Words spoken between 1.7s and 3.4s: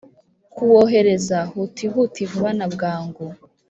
huti vuba na bwangu